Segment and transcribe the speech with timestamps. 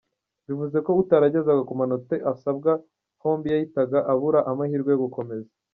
[0.47, 2.71] Bivuze ko utaragezaga ku manota asabwa
[3.23, 5.51] hombi yahitaga abura amahirwe yo gukomeza.